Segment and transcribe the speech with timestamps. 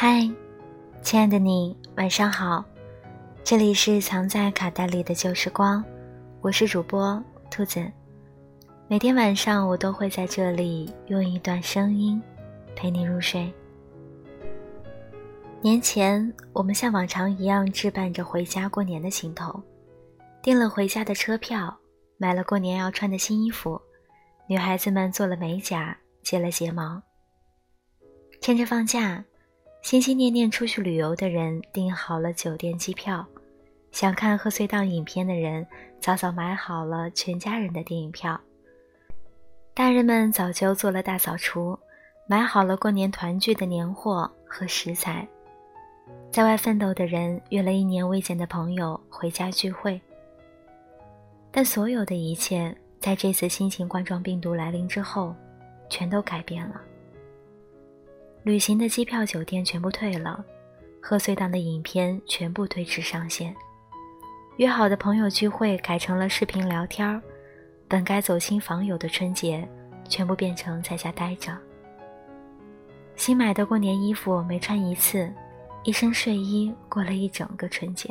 [0.00, 0.30] 嗨，
[1.02, 2.64] 亲爱的你，晚上好。
[3.42, 5.84] 这里是藏在卡带里的旧时光，
[6.40, 7.20] 我是主播
[7.50, 7.84] 兔子。
[8.86, 12.22] 每天晚上我都会在这里用一段声音
[12.76, 13.52] 陪你入睡。
[15.60, 19.60] 年前，我们像往常一样置办着回家过年的行头，
[20.40, 21.76] 订了回家的车票，
[22.18, 23.82] 买了过年要穿的新衣服，
[24.48, 27.02] 女孩子们做了美甲，接了睫毛。
[28.40, 29.24] 趁着放假，
[29.88, 33.24] 心心念念出去旅游的人订好了酒店、机票；
[33.90, 35.66] 想看贺岁档影片的人
[35.98, 38.38] 早早买好了全家人的电影票。
[39.72, 41.74] 大人们早就做了大扫除，
[42.26, 45.26] 买好了过年团聚的年货和食材。
[46.30, 49.98] 在外奋斗的人约了一年未见的朋友回家聚会。
[51.50, 55.34] 但所有的一切，在这次新型冠状病毒来临之后，
[55.88, 56.78] 全都改变了。
[58.48, 60.42] 旅行的机票、酒店全部退了，
[61.02, 63.54] 贺岁档的影片全部推迟上线，
[64.56, 67.20] 约好的朋友聚会改成了视频聊天儿，
[67.86, 69.68] 本该走亲访友的春节，
[70.08, 71.54] 全部变成在家待着。
[73.16, 75.30] 新买的过年衣服没穿一次，
[75.84, 78.08] 一身睡衣过了一整个春节。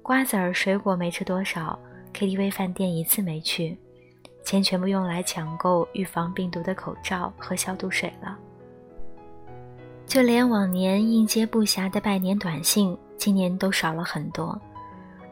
[0.00, 1.76] 瓜子儿、水果没吃多少
[2.12, 3.76] ，KTV、饭店一次没去，
[4.44, 8.38] 钱全部用来抢购预防病毒的口罩和消毒水了。
[10.06, 14.56] 就连往年应接不暇的拜年短信，今年都少了很多；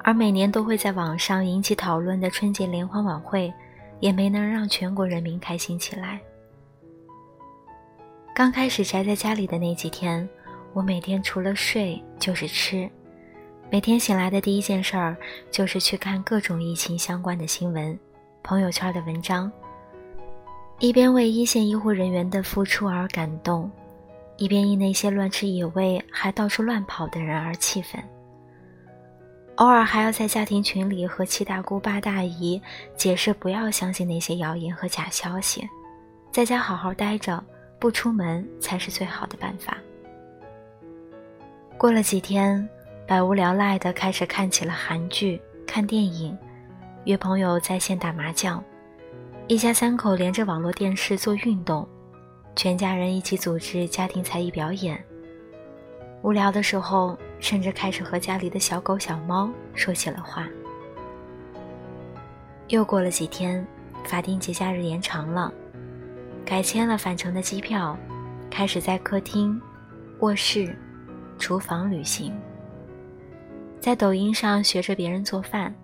[0.02, 3.52] 而每年都会在网上引起讨论的春节联欢晚会，
[4.00, 6.20] 也没能让全国人民开心起来。
[8.34, 10.28] 刚开始宅在家里的那几天，
[10.72, 12.90] 我每天除了睡就是吃，
[13.70, 15.14] 每天醒来的第一件事儿
[15.50, 17.96] 就是去看各种疫情相关的新闻、
[18.42, 19.52] 朋友圈的文章，
[20.80, 23.70] 一边为一线医护人员的付出而感动。
[24.36, 28.02] 一边因那些乱吃野味还到处乱跑的人而气愤，
[29.56, 32.60] 偶尔还要在家庭群里和七大姑八大姨
[32.96, 35.68] 解释不要相信那些谣言和假消息，
[36.32, 37.44] 在家好好待着，
[37.78, 39.76] 不出门才是最好的办法。
[41.78, 42.68] 过了几天，
[43.06, 46.36] 百无聊赖的开始看起了韩剧、看电影，
[47.04, 48.62] 约朋友在线打麻将，
[49.46, 51.86] 一家三口连着网络电视做运动。
[52.54, 55.02] 全家人一起组织家庭才艺表演。
[56.22, 60.48] 无聊的时候，甚至开始和家里的小狗、小猫说起了话。
[62.68, 63.66] 又过了几天，
[64.04, 65.52] 法定节假日延长了，
[66.44, 67.98] 改签了返程的机票，
[68.50, 69.60] 开始在客厅、
[70.20, 70.76] 卧室、
[71.38, 72.32] 厨房旅行。
[73.80, 75.74] 在抖音上学着别人做饭，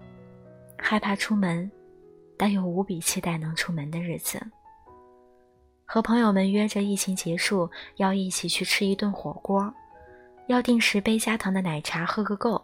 [0.77, 1.69] 害怕出门，
[2.37, 4.41] 但又无比期待能出门的日子。
[5.91, 9.73] 和朋友们约着疫情结束要一起去吃一顿火锅，
[10.47, 12.63] 要定时杯加糖的奶茶喝个够，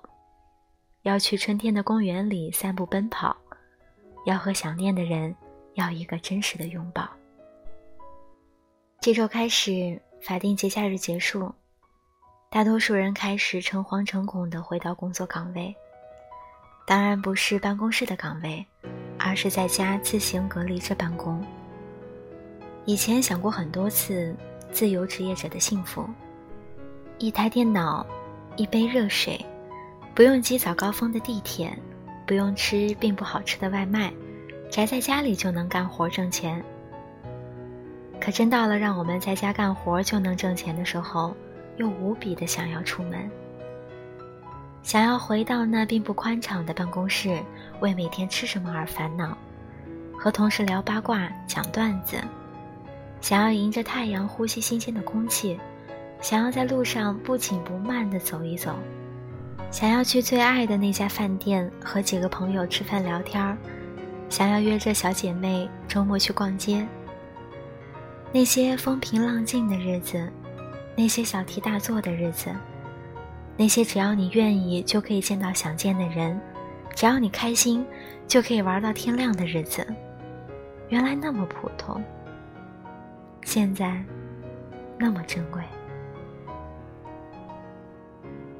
[1.04, 3.34] 要去春天的公园里散步奔跑，
[4.26, 5.34] 要和想念的人
[5.72, 7.08] 要一个真实的拥抱。
[9.00, 11.50] 这周开始，法定节假日结束，
[12.50, 15.74] 大多数人开始诚惶诚恐地回到工作岗位，
[16.86, 18.66] 当然不是办公室的岗位，
[19.18, 21.42] 而是在家自行隔离着办公。
[22.86, 24.34] 以前想过很多次
[24.70, 26.06] 自由职业者的幸福：
[27.18, 28.04] 一台电脑，
[28.56, 29.42] 一杯热水，
[30.14, 31.74] 不用挤早高峰的地铁，
[32.26, 34.12] 不用吃并不好吃的外卖，
[34.70, 36.62] 宅在家里就能干活挣钱。
[38.20, 41.34] 可真到了让我们在家干活就能挣钱的时候，
[41.78, 43.30] 又无比的想要出门，
[44.82, 47.42] 想要回到那并不宽敞的办公室，
[47.80, 49.34] 为每天吃什么而烦恼，
[50.18, 52.18] 和同事聊八卦、讲段子。
[53.24, 55.58] 想要迎着太阳呼吸新鲜的空气，
[56.20, 58.76] 想要在路上不紧不慢地走一走，
[59.70, 63.56] 想要去最爱的那家饭店和几个朋友吃饭聊天儿，
[64.28, 66.86] 想要约着小姐妹周末去逛街。
[68.30, 70.30] 那些风平浪静的日子，
[70.94, 72.54] 那些小题大做的日子，
[73.56, 76.38] 那些只要你愿意就可以见到想见的人，
[76.94, 77.86] 只要你开心
[78.28, 79.86] 就可以玩到天亮的日子，
[80.90, 82.04] 原来那么普通。
[83.44, 84.02] 现在，
[84.98, 85.62] 那么珍贵。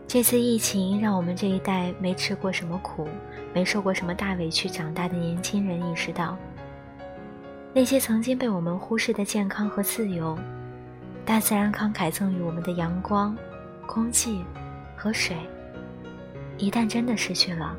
[0.07, 3.09] 这次疫情让我们这一代没吃过什么苦、
[3.53, 6.37] 没受过什么大委屈长大的年轻人意识到，
[7.73, 10.39] 那些曾经被我们忽视的健康和自由，
[11.25, 13.37] 大自然慷慨赠予我们的阳光、
[13.87, 14.45] 空气
[14.95, 15.37] 和水，
[16.59, 17.75] 一旦真的失去了，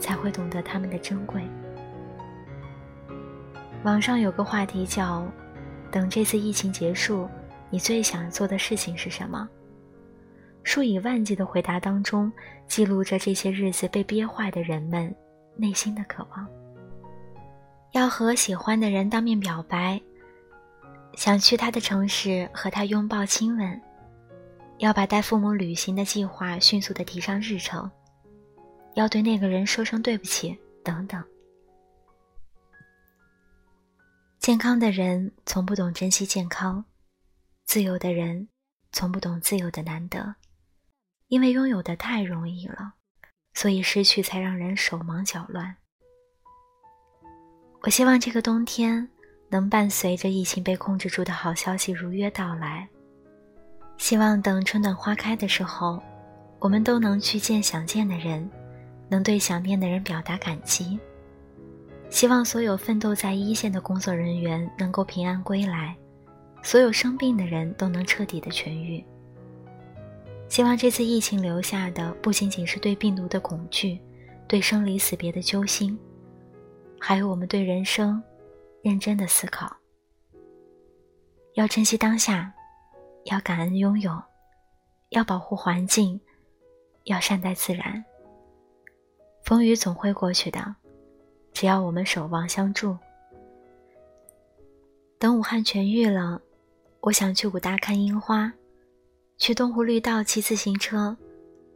[0.00, 1.42] 才会懂得它们的珍贵。
[3.84, 5.24] 网上有个话题叫。
[5.94, 7.28] 等这次疫情结束，
[7.70, 9.48] 你最想做的事情是什么？
[10.64, 12.32] 数以万计的回答当中，
[12.66, 15.14] 记录着这些日子被憋坏的人们
[15.54, 16.44] 内心的渴望。
[17.92, 20.02] 要和喜欢的人当面表白，
[21.14, 23.80] 想去他的城市和他拥抱亲吻，
[24.78, 27.88] 要把带父母旅行的计划迅速的提上日程，
[28.94, 31.22] 要对那个人说声对不起，等等。
[34.44, 36.84] 健康的人从不懂珍惜健康，
[37.64, 38.50] 自由的人
[38.92, 40.34] 从不懂自由的难得，
[41.28, 42.92] 因为拥有的太容易了，
[43.54, 45.74] 所以失去才让人手忙脚乱。
[47.84, 49.08] 我希望这个冬天
[49.48, 52.86] 能伴随着疫情被控制住的好消息如约到来，
[53.96, 56.02] 希望等春暖花开的时候，
[56.58, 58.46] 我们都能去见想见的人，
[59.08, 61.00] 能对想念的人表达感激。
[62.14, 65.96] 希望所有奋斗在一线的工作人员能够平安归来，
[66.62, 69.04] 所有生病的人都能彻底的痊愈。
[70.48, 74.00] 希望这次疫情留下的不仅仅是对病毒的恐惧，
[74.46, 75.98] 对生离死别的揪心，
[77.00, 78.22] 还有我们对人生
[78.80, 79.76] 认真的思考。
[81.54, 82.54] 要珍惜当下，
[83.24, 84.22] 要感恩拥有，
[85.08, 86.20] 要保护环境，
[87.06, 88.04] 要善待自然。
[89.42, 90.76] 风雨总会过去的。
[91.54, 92.98] 只要我们守望相助，
[95.18, 96.42] 等武汉痊愈了，
[97.00, 98.52] 我想去武大看樱花，
[99.38, 101.16] 去东湖绿道骑自行车，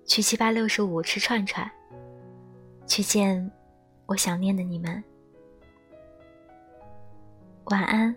[0.05, 1.71] 去七八六十五吃串串，
[2.87, 3.51] 去见
[4.07, 5.03] 我想念的你们。
[7.67, 8.15] 晚安，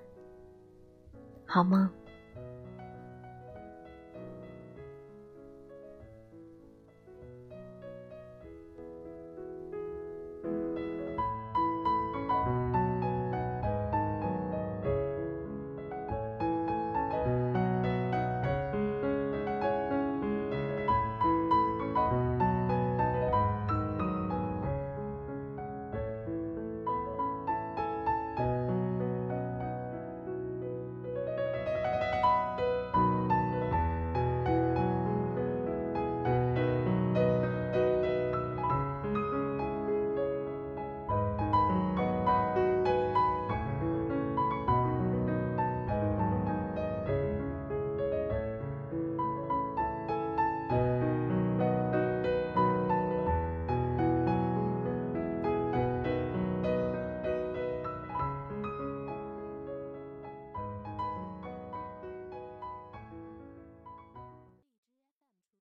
[1.46, 1.88] 好梦。